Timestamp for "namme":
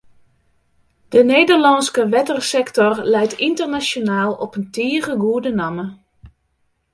5.61-5.85